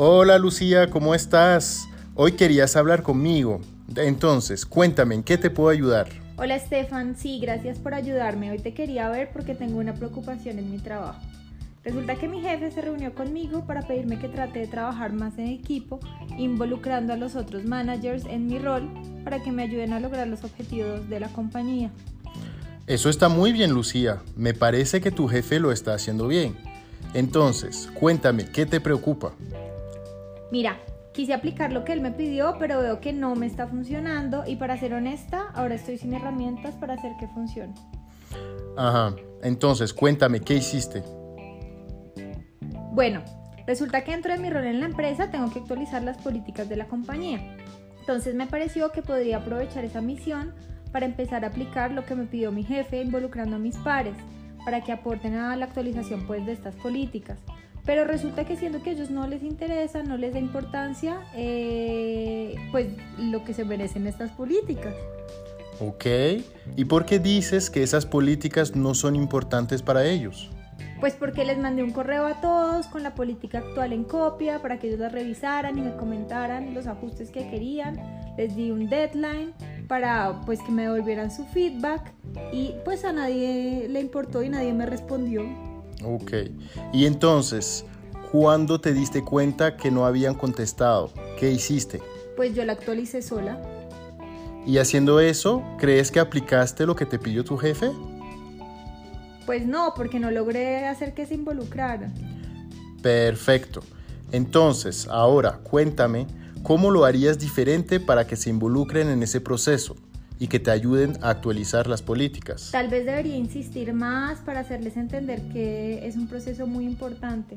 Hola 0.00 0.38
Lucía, 0.38 0.90
¿cómo 0.90 1.12
estás? 1.12 1.88
Hoy 2.14 2.30
querías 2.30 2.76
hablar 2.76 3.02
conmigo. 3.02 3.60
Entonces, 3.96 4.64
cuéntame, 4.64 5.16
¿en 5.16 5.24
qué 5.24 5.36
te 5.38 5.50
puedo 5.50 5.70
ayudar? 5.70 6.06
Hola 6.36 6.54
Estefan, 6.54 7.16
sí, 7.16 7.40
gracias 7.40 7.80
por 7.80 7.94
ayudarme. 7.94 8.52
Hoy 8.52 8.60
te 8.60 8.72
quería 8.74 9.08
ver 9.08 9.30
porque 9.32 9.56
tengo 9.56 9.80
una 9.80 9.94
preocupación 9.94 10.60
en 10.60 10.70
mi 10.70 10.78
trabajo. 10.78 11.20
Resulta 11.82 12.14
que 12.14 12.28
mi 12.28 12.40
jefe 12.40 12.70
se 12.70 12.80
reunió 12.80 13.12
conmigo 13.12 13.66
para 13.66 13.88
pedirme 13.88 14.20
que 14.20 14.28
trate 14.28 14.60
de 14.60 14.68
trabajar 14.68 15.12
más 15.12 15.36
en 15.36 15.48
equipo, 15.48 15.98
involucrando 16.38 17.12
a 17.12 17.16
los 17.16 17.34
otros 17.34 17.64
managers 17.64 18.24
en 18.26 18.46
mi 18.46 18.60
rol 18.60 18.88
para 19.24 19.42
que 19.42 19.50
me 19.50 19.64
ayuden 19.64 19.92
a 19.92 19.98
lograr 19.98 20.28
los 20.28 20.44
objetivos 20.44 21.08
de 21.08 21.18
la 21.18 21.28
compañía. 21.30 21.90
Eso 22.86 23.10
está 23.10 23.28
muy 23.28 23.52
bien, 23.52 23.72
Lucía. 23.72 24.22
Me 24.36 24.54
parece 24.54 25.00
que 25.00 25.10
tu 25.10 25.26
jefe 25.26 25.58
lo 25.58 25.72
está 25.72 25.94
haciendo 25.94 26.28
bien. 26.28 26.56
Entonces, 27.14 27.90
cuéntame, 27.94 28.44
¿qué 28.44 28.64
te 28.64 28.80
preocupa? 28.80 29.32
Mira, 30.50 30.78
quise 31.12 31.34
aplicar 31.34 31.72
lo 31.72 31.84
que 31.84 31.92
él 31.92 32.00
me 32.00 32.10
pidió, 32.10 32.56
pero 32.58 32.80
veo 32.80 33.00
que 33.00 33.12
no 33.12 33.34
me 33.34 33.46
está 33.46 33.66
funcionando 33.66 34.44
y 34.46 34.56
para 34.56 34.78
ser 34.78 34.94
honesta, 34.94 35.48
ahora 35.54 35.74
estoy 35.74 35.98
sin 35.98 36.14
herramientas 36.14 36.74
para 36.74 36.94
hacer 36.94 37.12
que 37.20 37.28
funcione. 37.28 37.74
Ajá, 38.76 39.14
entonces 39.42 39.92
cuéntame, 39.92 40.40
¿qué 40.40 40.54
hiciste? 40.54 41.02
Bueno, 42.92 43.22
resulta 43.66 44.02
que 44.04 44.12
dentro 44.12 44.32
de 44.32 44.38
mi 44.38 44.50
rol 44.50 44.64
en 44.64 44.80
la 44.80 44.86
empresa 44.86 45.30
tengo 45.30 45.50
que 45.52 45.58
actualizar 45.58 46.02
las 46.02 46.18
políticas 46.18 46.68
de 46.68 46.76
la 46.76 46.86
compañía. 46.86 47.56
Entonces 48.00 48.34
me 48.34 48.46
pareció 48.46 48.90
que 48.90 49.02
podría 49.02 49.38
aprovechar 49.38 49.84
esa 49.84 50.00
misión 50.00 50.54
para 50.92 51.04
empezar 51.04 51.44
a 51.44 51.48
aplicar 51.48 51.92
lo 51.92 52.04
que 52.06 52.14
me 52.14 52.24
pidió 52.24 52.52
mi 52.52 52.64
jefe 52.64 53.02
involucrando 53.02 53.56
a 53.56 53.58
mis 53.58 53.76
pares, 53.76 54.14
para 54.64 54.82
que 54.82 54.92
aporten 54.92 55.34
a 55.34 55.56
la 55.56 55.66
actualización 55.66 56.26
pues, 56.26 56.44
de 56.46 56.52
estas 56.52 56.74
políticas. 56.76 57.38
Pero 57.88 58.04
resulta 58.04 58.44
que 58.44 58.54
siendo 58.54 58.82
que 58.82 58.90
a 58.90 58.92
ellos 58.92 59.08
no 59.08 59.26
les 59.26 59.42
interesa, 59.42 60.02
no 60.02 60.18
les 60.18 60.34
da 60.34 60.38
importancia, 60.38 61.22
eh, 61.34 62.54
pues 62.70 62.88
lo 63.18 63.42
que 63.44 63.54
se 63.54 63.64
merecen 63.64 64.06
estas 64.06 64.30
políticas. 64.32 64.94
Ok, 65.80 66.04
¿y 66.76 66.84
por 66.84 67.06
qué 67.06 67.18
dices 67.18 67.70
que 67.70 67.82
esas 67.82 68.04
políticas 68.04 68.76
no 68.76 68.92
son 68.92 69.16
importantes 69.16 69.80
para 69.80 70.04
ellos? 70.04 70.50
Pues 71.00 71.14
porque 71.14 71.46
les 71.46 71.56
mandé 71.56 71.82
un 71.82 71.92
correo 71.92 72.26
a 72.26 72.42
todos 72.42 72.88
con 72.88 73.02
la 73.02 73.14
política 73.14 73.60
actual 73.60 73.94
en 73.94 74.04
copia 74.04 74.60
para 74.60 74.78
que 74.78 74.88
ellos 74.88 75.00
la 75.00 75.08
revisaran 75.08 75.78
y 75.78 75.80
me 75.80 75.96
comentaran 75.96 76.74
los 76.74 76.86
ajustes 76.86 77.30
que 77.30 77.48
querían. 77.48 77.98
Les 78.36 78.54
di 78.54 78.70
un 78.70 78.90
deadline 78.90 79.54
para 79.88 80.42
pues 80.44 80.60
que 80.60 80.72
me 80.72 80.82
devolvieran 80.82 81.30
su 81.30 81.46
feedback 81.46 82.12
y 82.52 82.74
pues 82.84 83.06
a 83.06 83.14
nadie 83.14 83.86
le 83.88 84.00
importó 84.02 84.42
y 84.42 84.50
nadie 84.50 84.74
me 84.74 84.84
respondió. 84.84 85.67
Ok, 86.04 86.32
y 86.92 87.06
entonces, 87.06 87.84
¿cuándo 88.30 88.80
te 88.80 88.92
diste 88.92 89.24
cuenta 89.24 89.76
que 89.76 89.90
no 89.90 90.06
habían 90.06 90.34
contestado? 90.34 91.10
¿Qué 91.38 91.50
hiciste? 91.50 92.00
Pues 92.36 92.54
yo 92.54 92.64
la 92.64 92.74
actualicé 92.74 93.20
sola. 93.20 93.60
¿Y 94.64 94.78
haciendo 94.78 95.18
eso, 95.18 95.62
crees 95.78 96.10
que 96.10 96.20
aplicaste 96.20 96.86
lo 96.86 96.94
que 96.94 97.06
te 97.06 97.18
pidió 97.18 97.44
tu 97.44 97.56
jefe? 97.56 97.90
Pues 99.46 99.66
no, 99.66 99.94
porque 99.96 100.20
no 100.20 100.30
logré 100.30 100.86
hacer 100.86 101.14
que 101.14 101.26
se 101.26 101.34
involucraran. 101.34 102.12
Perfecto. 103.02 103.82
Entonces, 104.30 105.08
ahora 105.08 105.60
cuéntame, 105.62 106.26
¿cómo 106.62 106.90
lo 106.90 107.06
harías 107.06 107.38
diferente 107.38 107.98
para 107.98 108.26
que 108.26 108.36
se 108.36 108.50
involucren 108.50 109.08
en 109.08 109.22
ese 109.22 109.40
proceso 109.40 109.96
y 110.38 110.48
que 110.48 110.60
te 110.60 110.70
ayuden 110.70 111.18
a 111.22 111.30
actualizar 111.30 111.86
las 111.86 112.02
políticas? 112.02 112.70
Tal 112.70 112.88
vez 112.88 113.04
debería 113.04 113.36
insistir 113.36 113.92
más 113.92 114.38
para 114.40 114.60
hacerles 114.60 114.96
entender 114.96 115.48
que 115.48 116.06
es 116.06 116.16
un 116.16 116.28
proceso 116.28 116.66
muy 116.66 116.84
importante. 116.84 117.56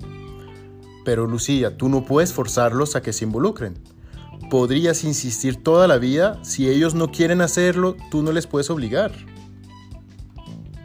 Pero 1.06 1.26
Lucía, 1.28 1.78
tú 1.78 1.90
no 1.90 2.06
puedes 2.06 2.34
forzarlos 2.34 2.96
a 2.96 3.02
que 3.02 3.14
se 3.14 3.26
involucren. 3.26 3.76
Podrías 4.50 5.04
insistir 5.04 5.64
toda 5.64 5.88
la 5.88 5.98
vida, 5.98 6.40
si 6.44 6.70
ellos 6.70 6.94
no 6.94 7.12
quieren 7.12 7.42
hacerlo, 7.42 7.96
tú 8.10 8.22
no 8.22 8.32
les 8.32 8.48
puedes 8.48 8.70
obligar. 8.70 9.12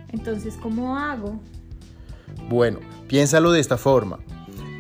Entonces, 0.08 0.56
¿cómo 0.62 0.96
hago? 0.96 1.40
Bueno, 2.48 2.78
piénsalo 3.08 3.52
de 3.52 3.60
esta 3.60 3.76
forma. 3.76 4.18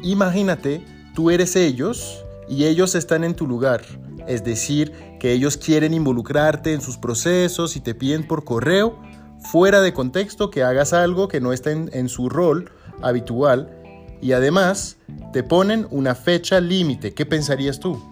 Imagínate, 0.02 0.84
tú 1.14 1.30
eres 1.30 1.56
ellos 1.56 2.24
y 2.48 2.64
ellos 2.64 2.94
están 2.94 3.24
en 3.24 3.34
tu 3.34 3.46
lugar. 3.46 3.82
Es 4.26 4.44
decir, 4.44 4.92
que 5.20 5.32
ellos 5.32 5.56
quieren 5.56 5.94
involucrarte 5.94 6.72
en 6.72 6.80
sus 6.80 6.98
procesos 6.98 7.76
y 7.76 7.80
te 7.80 7.94
piden 7.94 8.26
por 8.26 8.44
correo, 8.44 9.00
fuera 9.38 9.80
de 9.80 9.92
contexto, 9.92 10.50
que 10.50 10.62
hagas 10.62 10.92
algo 10.92 11.28
que 11.28 11.40
no 11.40 11.52
está 11.52 11.70
en, 11.70 12.08
su 12.08 12.28
rol 12.28 12.70
habitual. 13.02 13.70
Y 14.20 14.32
además, 14.32 14.96
te 15.32 15.42
ponen 15.42 15.86
una 15.90 16.14
fecha 16.14 16.60
límite. 16.60 17.14
¿Qué 17.14 17.26
pensarías 17.26 17.78
tú? 17.78 18.02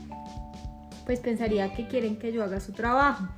Pues 1.06 1.20
pensaría 1.20 1.75
que 1.75 1.86
quieren 1.88 2.19
que 2.19 2.32
yo 2.32 2.42
haga 2.44 2.60
su 2.60 2.72
trabajo. 2.72 3.28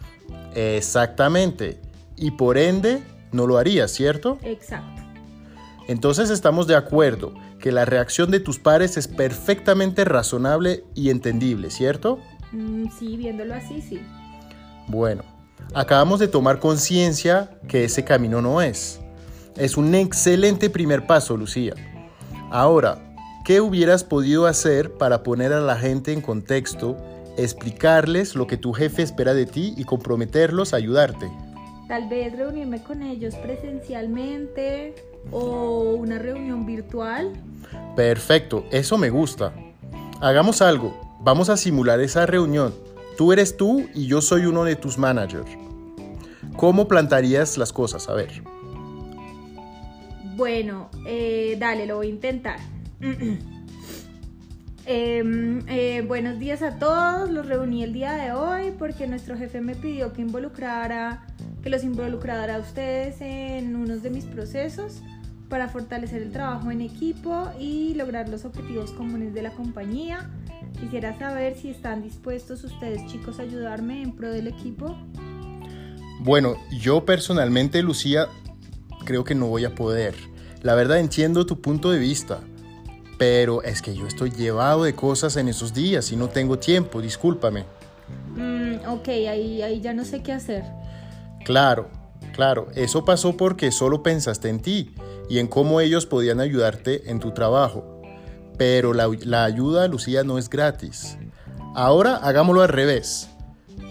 Exactamente. 0.55 1.81
Y 2.17 2.33
por 2.33 2.59
ende, 2.59 3.03
no 3.33 3.47
lo 3.47 3.59
harías, 3.59 3.91
¿cierto? 3.91 4.39
Exacto. 4.43 5.03
Entonces 5.89 6.31
estamos 6.31 6.67
de 6.67 6.75
acuerdo 6.75 7.33
que 7.61 7.73
la 7.73 7.85
reacción 7.85 8.31
de 8.31 8.41
tus 8.41 8.59
pares 8.59 8.97
es 8.97 9.09
perfectamente 9.09 10.05
razonable 10.05 10.85
y 10.95 11.11
entendible, 11.11 11.71
¿cierto? 11.71 12.21
Mm, 12.53 12.87
sí, 12.99 13.17
viéndolo 13.17 13.55
así, 13.55 13.81
sí. 13.83 14.01
Bueno, 14.89 15.23
acabamos 15.75 16.21
de 16.21 16.29
tomar 16.29 16.61
conciencia 16.61 17.51
que 17.69 17.85
ese 17.85 18.05
camino 18.05 18.41
no 18.41 18.61
es. 18.63 19.01
Es 19.57 19.77
un 19.77 19.95
excelente 19.95 20.71
primer 20.71 21.07
paso, 21.07 21.37
Lucía. 21.37 21.75
Ahora, 22.51 22.99
¿qué 23.45 23.61
hubieras 23.61 24.05
podido 24.05 24.47
hacer 24.47 24.93
para 24.93 25.23
poner 25.23 25.53
a 25.53 25.61
la 25.61 25.77
gente 25.77 26.13
en 26.13 26.21
contexto, 26.21 26.97
explicarles 27.37 28.35
lo 28.35 28.47
que 28.47 28.57
tu 28.57 28.73
jefe 28.73 29.03
espera 29.03 29.35
de 29.35 29.47
ti 29.47 29.75
y 29.77 29.85
comprometerlos 29.85 30.73
a 30.73 30.77
ayudarte? 30.77 31.31
Tal 31.89 32.09
vez 32.09 32.37
reunirme 32.37 32.83
con 32.83 33.03
ellos 33.03 33.35
presencialmente 33.37 34.95
o 35.31 35.95
una 35.99 36.19
reunión 36.19 36.67
virtual. 36.67 37.33
Perfecto, 37.95 38.65
eso 38.71 38.99
me 38.99 39.11
gusta. 39.11 39.53
Hagamos 40.21 40.63
algo, 40.63 41.06
vamos 41.21 41.49
a 41.49 41.57
simular 41.57 42.01
esa 42.01 42.27
reunión. 42.27 42.75
Tú 43.17 43.33
eres 43.33 43.57
tú 43.57 43.87
y 43.95 44.07
yo 44.07 44.21
soy 44.21 44.47
uno 44.47 44.65
de 44.65 44.77
tus 44.77 44.99
managers. 44.99 45.51
¿Cómo 46.57 46.89
plantarías 46.89 47.59
las 47.59 47.73
cosas? 47.73 48.09
A 48.09 48.15
ver. 48.15 48.43
Bueno, 50.37 50.91
eh, 51.07 51.57
dale, 51.59 51.87
lo 51.87 51.97
voy 51.97 52.09
a 52.09 52.11
intentar. 52.11 52.59
Em, 54.89 55.69
eh, 55.69 56.05
buenos 56.07 56.39
días 56.39 56.63
a 56.63 56.79
todos, 56.79 57.29
los 57.29 57.45
reuní 57.45 57.83
el 57.83 57.93
día 57.93 58.13
de 58.13 58.31
hoy 58.31 58.73
porque 58.79 59.09
nuestro 59.09 59.37
jefe 59.37 59.61
me 59.61 59.75
pidió 59.75 60.13
que 60.13 60.23
involucrara 60.23 61.27
que 61.67 61.71
los 61.71 61.83
involucrara 61.83 62.55
a 62.55 62.59
ustedes 62.61 63.21
en 63.21 63.75
unos 63.75 64.01
de 64.05 64.11
mis 64.11 64.25
procesos 64.25 65.03
para 65.49 65.67
fortalecer 65.69 66.23
el 66.23 66.31
trabajo 66.31 66.71
en 66.71 66.81
equipo 66.81 67.51
y 67.59 67.95
lograr 67.95 68.29
los 68.29 68.45
objetivos 68.45 68.93
comunes 68.93 69.35
de 69.35 69.43
la 69.43 69.51
compañía. 69.51 70.31
Quisiera 70.81 71.19
saber 71.19 71.57
si 71.57 71.71
están 71.71 72.03
dispuestos 72.03 72.63
ustedes 72.65 73.07
chicos 73.07 73.39
a 73.39 73.43
ayudarme 73.43 74.03
en 74.03 74.13
pro 74.13 74.31
del 74.31 74.47
equipo. 74.47 74.97
Bueno, 76.21 76.57
yo 76.81 77.05
personalmente, 77.05 77.83
Lucía, 77.83 78.29
creo 79.05 79.25
que 79.25 79.35
no 79.35 79.47
voy 79.47 79.65
a 79.65 79.75
poder. 79.75 80.15
La 80.63 80.75
verdad 80.75 80.99
entiendo 80.99 81.47
tu 81.47 81.61
punto 81.61 81.91
de 81.91 81.99
vista, 81.99 82.41
pero 83.19 83.63
es 83.63 83.81
que 83.81 83.95
yo 83.95 84.07
estoy 84.07 84.31
llevado 84.31 84.85
de 84.85 84.95
cosas 84.95 85.37
en 85.37 85.49
esos 85.49 85.73
días 85.73 86.13
y 86.13 86.17
no 86.17 86.29
tengo 86.29 86.59
tiempo, 86.59 87.01
discúlpame. 87.01 87.65
Mm, 88.35 88.89
ok, 88.89 89.09
ahí, 89.09 89.63
ahí 89.63 89.81
ya 89.81 89.95
no 89.95 90.05
sé 90.05 90.23
qué 90.23 90.33
hacer. 90.33 90.65
Claro, 91.45 91.89
claro, 92.33 92.69
eso 92.75 93.05
pasó 93.05 93.37
porque 93.37 93.71
solo 93.71 94.03
pensaste 94.03 94.49
en 94.49 94.61
ti 94.61 94.95
y 95.31 95.39
en 95.39 95.47
cómo 95.47 95.81
ellos 95.81 96.07
podían 96.07 96.41
ayudarte 96.41 97.11
en 97.11 97.21
tu 97.21 97.33
trabajo. 97.33 97.96
Pero 98.57 98.95
la, 98.95 99.45
ayuda, 99.45 99.89
Lucía, 99.89 100.25
no 100.25 100.39
es 100.39 100.49
gratis. 100.49 101.19
Ahora 101.75 102.17
hagámoslo 102.17 102.63
al 102.63 102.69
revés. 102.69 103.29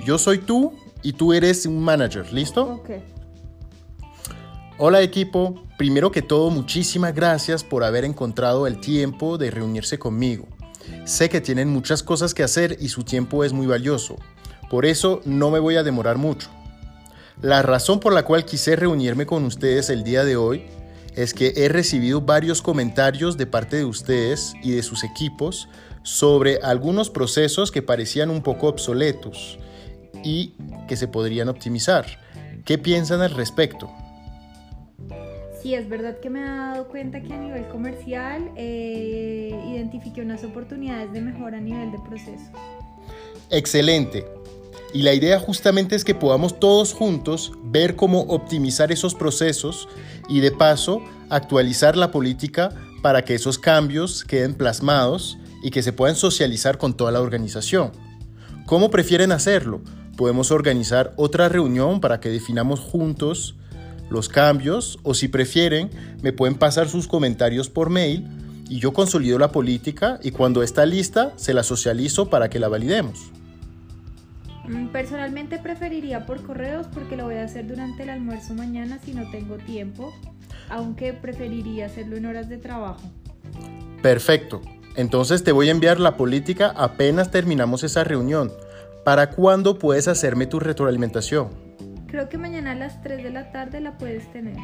Yo 0.05 0.17
soy 0.17 0.39
tú 0.39 0.73
y 1.03 1.13
tú 1.13 1.33
eres 1.33 1.65
un 1.65 1.79
manager, 1.79 2.31
¿listo? 2.33 2.63
Ok. 2.63 2.89
Hola 4.77 5.01
equipo, 5.01 5.63
primero 5.77 6.11
que 6.11 6.21
todo 6.21 6.49
muchísimas 6.49 7.13
gracias 7.15 7.63
por 7.63 7.83
haber 7.83 8.03
encontrado 8.03 8.67
el 8.67 8.81
tiempo 8.81 9.37
de 9.37 9.51
reunirse 9.51 9.97
conmigo. 9.97 10.47
Sé 11.05 11.29
que 11.29 11.41
tienen 11.41 11.69
muchas 11.69 12.03
cosas 12.03 12.33
que 12.33 12.43
hacer 12.43 12.77
y 12.79 12.89
su 12.89 13.03
tiempo 13.03 13.43
es 13.43 13.53
muy 13.53 13.67
valioso. 13.67 14.17
Por 14.69 14.85
eso 14.85 15.21
no 15.25 15.51
me 15.51 15.59
voy 15.59 15.77
a 15.77 15.83
demorar 15.83 16.17
mucho. 16.17 16.49
La 17.41 17.61
razón 17.61 17.99
por 17.99 18.13
la 18.13 18.23
cual 18.23 18.45
quise 18.45 18.75
reunirme 18.75 19.25
con 19.25 19.45
ustedes 19.45 19.89
el 19.89 20.03
día 20.03 20.23
de 20.23 20.35
hoy 20.35 20.65
es 21.15 21.33
que 21.33 21.53
he 21.55 21.69
recibido 21.69 22.21
varios 22.21 22.61
comentarios 22.61 23.37
de 23.37 23.45
parte 23.45 23.77
de 23.77 23.85
ustedes 23.85 24.53
y 24.61 24.71
de 24.71 24.83
sus 24.83 25.03
equipos 25.03 25.69
sobre 26.03 26.59
algunos 26.61 27.09
procesos 27.09 27.71
que 27.71 27.81
parecían 27.81 28.29
un 28.29 28.41
poco 28.41 28.67
obsoletos 28.67 29.57
y 30.23 30.53
que 30.87 30.97
se 30.97 31.07
podrían 31.07 31.49
optimizar. 31.49 32.05
¿Qué 32.63 32.77
piensan 32.77 33.21
al 33.21 33.31
respecto? 33.31 33.91
sí, 35.65 35.73
es 35.73 35.89
verdad 35.89 36.19
que 36.19 36.29
me 36.29 36.41
he 36.41 36.45
dado 36.45 36.87
cuenta 36.89 37.21
que 37.21 37.33
a 37.33 37.37
nivel 37.37 37.67
comercial 37.69 38.51
eh, 38.55 39.49
identifiqué 39.73 40.21
unas 40.21 40.43
oportunidades 40.43 41.11
de 41.11 41.21
mejora 41.21 41.57
a 41.57 41.59
nivel 41.59 41.91
de 41.91 41.97
proceso. 42.07 42.51
Excelente. 43.49 44.23
Y 44.93 45.01
la 45.01 45.13
idea 45.13 45.39
justamente 45.39 45.95
es 45.95 46.05
que 46.05 46.15
podamos 46.15 46.59
todos 46.59 46.93
juntos 46.93 47.51
ver 47.63 47.95
cómo 47.95 48.21
optimizar 48.21 48.91
esos 48.91 49.13
procesos 49.13 49.87
y 50.29 50.39
de 50.39 50.51
paso 50.51 51.01
actualizar 51.29 51.97
la 51.97 52.11
política 52.11 52.69
para 53.01 53.23
que 53.23 53.35
esos 53.35 53.59
cambios 53.59 54.23
queden 54.23 54.53
plasmados 54.55 55.37
y 55.61 55.71
que 55.71 55.83
se 55.83 55.93
puedan 55.93 56.15
socializar 56.15 56.77
con 56.77 56.95
toda 56.95 57.11
la 57.11 57.21
organización. 57.21 57.91
¿Cómo 58.65 58.89
prefieren 58.89 59.31
hacerlo? 59.31 59.81
Podemos 60.17 60.51
organizar 60.51 61.13
otra 61.17 61.49
reunión 61.49 61.99
para 61.99 62.19
que 62.19 62.29
definamos 62.29 62.79
juntos 62.79 63.55
los 64.09 64.29
cambios 64.29 64.99
o 65.03 65.13
si 65.13 65.27
prefieren 65.27 65.89
me 66.21 66.31
pueden 66.31 66.55
pasar 66.55 66.87
sus 66.87 67.07
comentarios 67.07 67.69
por 67.69 67.89
mail 67.89 68.27
y 68.69 68.79
yo 68.79 68.93
consolido 68.93 69.37
la 69.37 69.51
política 69.51 70.19
y 70.23 70.31
cuando 70.31 70.63
está 70.63 70.85
lista 70.85 71.33
se 71.35 71.53
la 71.53 71.63
socializo 71.63 72.29
para 72.29 72.49
que 72.49 72.59
la 72.59 72.67
validemos. 72.67 73.31
Mm, 74.67 74.87
personalmente 74.87 75.59
preferiría 75.59 76.25
por 76.25 76.41
correos 76.43 76.87
porque 76.93 77.15
lo 77.15 77.25
voy 77.25 77.35
a 77.35 77.43
hacer 77.43 77.67
durante 77.67 78.03
el 78.03 78.09
almuerzo 78.09 78.53
mañana 78.53 78.99
si 79.03 79.13
no 79.13 79.29
tengo 79.29 79.57
tiempo, 79.57 80.13
aunque 80.69 81.13
preferiría 81.13 81.85
hacerlo 81.85 82.17
en 82.17 82.25
horas 82.25 82.49
de 82.49 82.57
trabajo. 82.57 83.01
Perfecto. 84.01 84.61
Entonces 84.95 85.43
te 85.43 85.51
voy 85.51 85.67
a 85.67 85.71
enviar 85.71 85.99
la 85.99 86.15
política 86.15 86.73
apenas 86.75 87.31
terminamos 87.31 87.83
esa 87.83 88.03
reunión. 88.03 88.51
¿Para 89.03 89.29
cuándo 89.29 89.77
puedes 89.77 90.07
hacerme 90.07 90.47
tu 90.47 90.59
retroalimentación? 90.59 91.49
Creo 92.07 92.29
que 92.29 92.37
mañana 92.37 92.71
a 92.71 92.75
las 92.75 93.01
3 93.01 93.23
de 93.23 93.29
la 93.29 93.51
tarde 93.51 93.81
la 93.81 93.97
puedes 93.97 94.31
tener. 94.31 94.55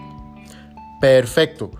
Perfecto. 1.00 1.71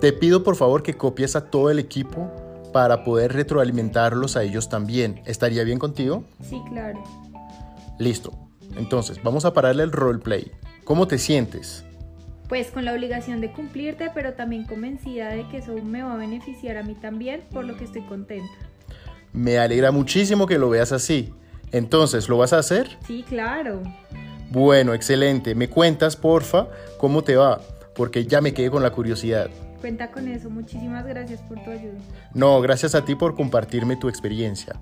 Te 0.00 0.12
pido 0.12 0.42
por 0.42 0.56
favor 0.56 0.82
que 0.82 0.94
copies 0.94 1.36
a 1.36 1.50
todo 1.50 1.70
el 1.70 1.78
equipo 1.78 2.30
para 2.72 3.04
poder 3.04 3.32
retroalimentarlos 3.32 4.36
a 4.36 4.42
ellos 4.42 4.68
también. 4.68 5.22
¿Estaría 5.24 5.64
bien 5.64 5.78
contigo? 5.78 6.24
Sí, 6.42 6.60
claro. 6.68 7.02
Listo. 8.00 8.32
Entonces, 8.76 9.22
vamos 9.22 9.44
a 9.44 9.52
pararle 9.52 9.82
el 9.82 9.92
roleplay. 9.92 10.50
¿Cómo 10.84 11.06
te 11.06 11.18
sientes? 11.18 11.84
Pues 12.48 12.70
con 12.70 12.86
la 12.86 12.94
obligación 12.94 13.42
de 13.42 13.52
cumplirte, 13.52 14.10
pero 14.14 14.32
también 14.32 14.64
convencida 14.64 15.28
de 15.28 15.46
que 15.48 15.58
eso 15.58 15.74
me 15.74 16.02
va 16.02 16.14
a 16.14 16.16
beneficiar 16.16 16.78
a 16.78 16.82
mí 16.82 16.94
también, 16.94 17.42
por 17.52 17.66
lo 17.66 17.76
que 17.76 17.84
estoy 17.84 18.02
contenta. 18.06 18.50
Me 19.34 19.58
alegra 19.58 19.92
muchísimo 19.92 20.46
que 20.46 20.58
lo 20.58 20.70
veas 20.70 20.92
así. 20.92 21.34
Entonces, 21.72 22.28
¿lo 22.28 22.38
vas 22.38 22.54
a 22.54 22.58
hacer? 22.58 22.98
Sí, 23.06 23.22
claro. 23.28 23.82
Bueno, 24.50 24.94
excelente. 24.94 25.54
Me 25.54 25.68
cuentas, 25.68 26.16
porfa, 26.16 26.68
cómo 26.96 27.22
te 27.22 27.36
va, 27.36 27.60
porque 27.94 28.24
ya 28.24 28.40
me 28.40 28.54
quedé 28.54 28.70
con 28.70 28.82
la 28.82 28.90
curiosidad. 28.92 29.50
Cuenta 29.78 30.10
con 30.10 30.26
eso. 30.26 30.48
Muchísimas 30.48 31.06
gracias 31.06 31.42
por 31.42 31.62
tu 31.62 31.70
ayuda. 31.70 31.98
No, 32.32 32.62
gracias 32.62 32.94
a 32.94 33.04
ti 33.04 33.14
por 33.14 33.36
compartirme 33.36 33.96
tu 33.96 34.08
experiencia. 34.08 34.80